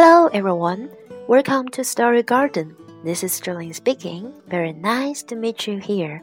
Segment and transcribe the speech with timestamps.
[0.00, 0.90] Hello, everyone.
[1.26, 2.76] Welcome to Story Garden.
[3.02, 4.32] This is Jolin speaking.
[4.48, 6.22] Very nice to meet you here.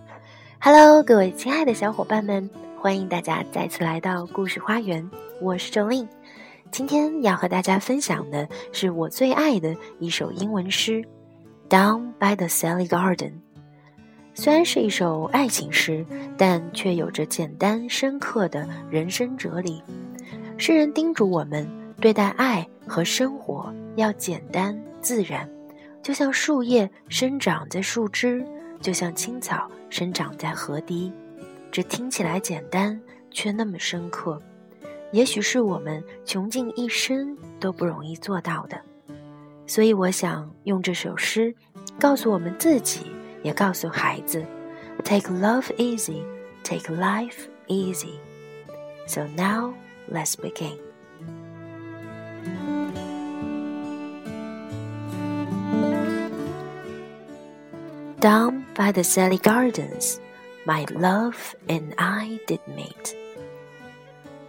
[0.61, 2.49] Hello，各位亲爱的小伙伴们，
[2.79, 5.05] 欢迎大家再次来到故事花园。
[5.41, 6.07] 我是 Jolin。
[6.71, 11.01] 今天要和大家分享的是我最爱的一首英文诗
[11.67, 13.17] 《Down by the Sally Garden》。
[14.35, 16.05] 虽然是一首爱情诗，
[16.37, 19.83] 但却有着简单深刻的人生哲理。
[20.57, 22.67] 诗人叮嘱我们对待爱。
[22.87, 25.49] 和生活要简单自然，
[26.03, 28.45] 就像树叶生长在树枝，
[28.79, 31.11] 就像青草生长在河堤。
[31.71, 34.39] 这听起来简单，却那么深刻。
[35.11, 38.79] 也许是我们穷尽一生都不容易做到的。
[39.65, 41.55] 所以，我想用这首诗，
[41.99, 43.07] 告诉我们自己，
[43.41, 44.45] 也告诉孩子
[45.03, 46.21] ：Take love easy,
[46.63, 48.19] take life easy.
[49.07, 49.73] So now,
[50.07, 50.84] let's begin.
[58.25, 60.19] Down by the Salley Gardens,
[60.65, 63.15] my love and I did meet.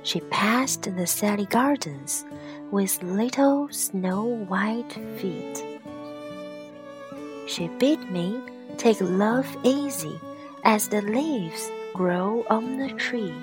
[0.03, 2.25] She passed the Salley Gardens
[2.71, 5.63] with little snow white feet.
[7.47, 8.41] She bid me
[8.79, 10.19] take love easy
[10.65, 13.35] as the leaves grow on the tree.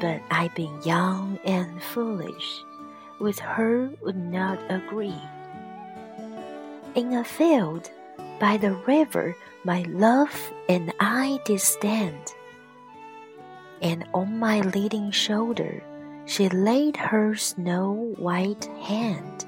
[0.00, 2.64] But I, being young and foolish,
[3.20, 5.22] with her would not agree.
[6.96, 7.92] In a field
[8.38, 12.34] by the river my love and I did stand,
[13.82, 15.82] and on my leading shoulder
[16.26, 19.46] she laid her snow white hand.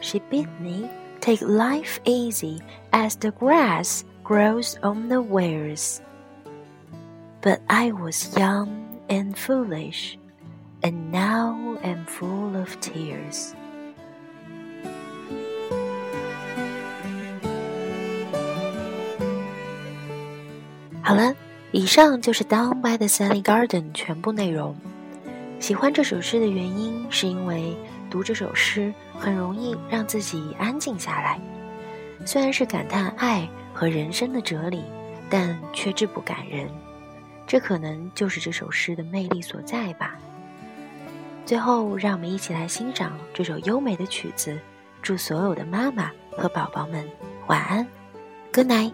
[0.00, 0.90] She bid me
[1.20, 2.60] take life easy
[2.92, 6.00] as the grass grows on the weirs.
[7.40, 10.18] But I was young and foolish,
[10.82, 13.54] and now am full of tears.
[21.06, 21.32] 好了，
[21.70, 24.74] 以上就是《Down by the Sunny Garden》全部内容。
[25.60, 27.76] 喜欢这首诗的原因，是因为
[28.10, 31.40] 读这首诗很容易让自己安静下来。
[32.24, 34.82] 虽然是感叹爱和人生的哲理，
[35.30, 36.68] 但却质不感人。
[37.46, 40.16] 这可能就是这首诗的魅力所在吧。
[41.44, 44.58] 最后，让我们一起来欣赏这首优美的曲子。
[45.02, 47.08] 祝所有的妈妈和宝宝们
[47.46, 47.86] 晚安
[48.52, 48.92] ，Good night。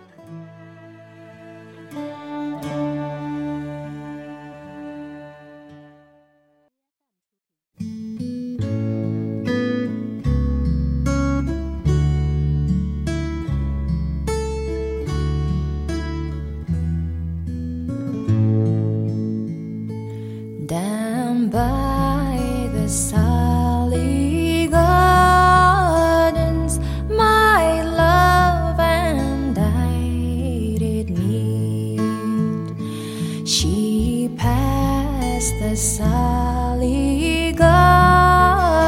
[33.52, 38.82] She passed the Salley Gardens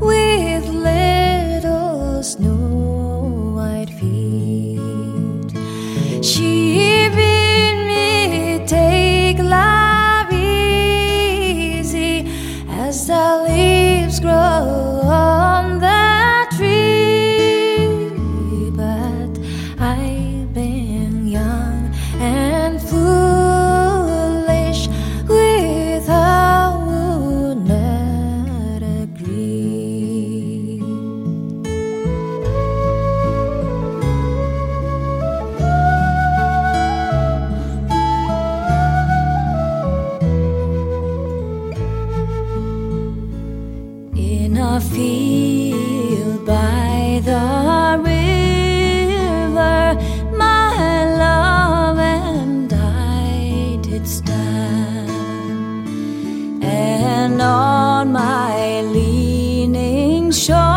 [0.00, 5.52] with little snow white feet.
[6.24, 6.53] She
[44.54, 49.96] in a field by the river,
[50.36, 55.10] my love and I did stand,
[56.62, 60.73] and on my leaning shore.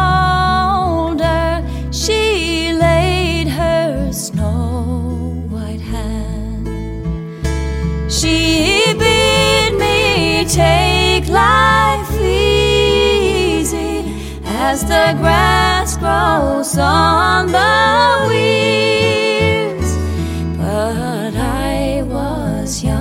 [14.69, 19.92] As the grass grows on the weeds.
[20.58, 22.97] But I was young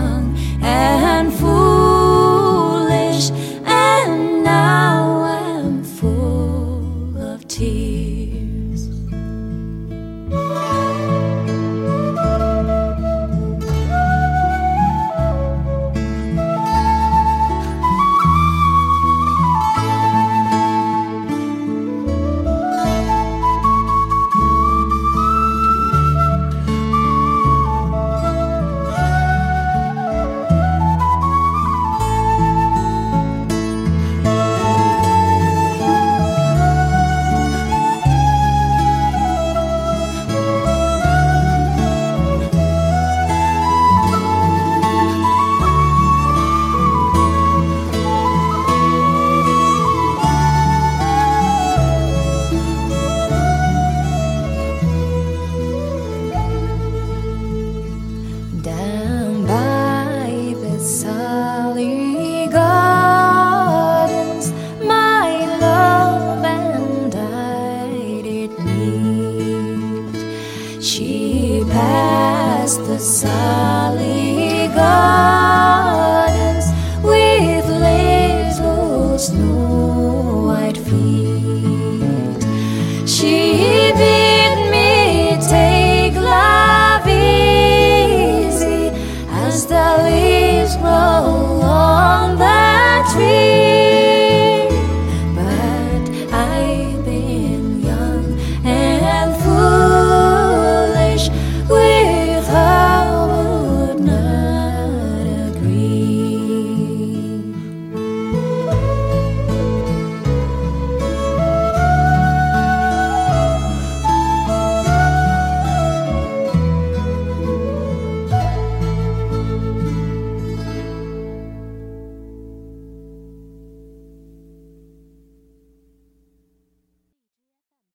[90.05, 91.46] leaves grow